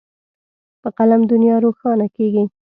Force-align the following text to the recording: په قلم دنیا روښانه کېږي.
په 0.81 0.89
قلم 0.97 1.21
دنیا 1.31 1.55
روښانه 1.65 2.07
کېږي. 2.15 2.43